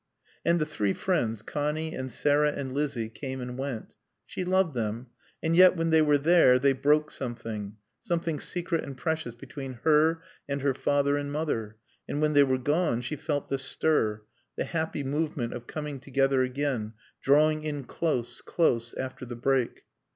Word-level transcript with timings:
And 0.43 0.59
the 0.59 0.65
three 0.65 0.93
friends, 0.93 1.43
Connie 1.43 1.93
and 1.93 2.11
Sarah 2.11 2.53
and 2.53 2.73
Lizzie, 2.73 3.07
came 3.07 3.39
and 3.39 3.55
went. 3.55 3.93
She 4.25 4.43
loved 4.43 4.73
them; 4.73 5.11
and 5.43 5.55
yet 5.55 5.75
when 5.77 5.91
they 5.91 6.01
were 6.01 6.17
there 6.17 6.57
they 6.57 6.73
broke 6.73 7.11
something, 7.11 7.75
something 8.01 8.39
secret 8.39 8.83
and 8.83 8.97
precious 8.97 9.35
between 9.35 9.73
her 9.83 10.23
and 10.49 10.63
her 10.63 10.73
father 10.73 11.17
and 11.17 11.31
mother, 11.31 11.77
and 12.09 12.19
when 12.19 12.33
they 12.33 12.41
were 12.41 12.57
gone 12.57 13.01
she 13.01 13.15
felt 13.15 13.49
the 13.51 13.59
stir, 13.59 14.23
the 14.55 14.65
happy 14.65 15.03
movement 15.03 15.53
of 15.53 15.67
coming 15.67 15.99
together 15.99 16.41
again, 16.41 16.93
drawing 17.21 17.63
in 17.63 17.83
close, 17.83 18.41
close, 18.41 18.95
after 18.95 19.23
the 19.23 19.35
break. 19.35 19.83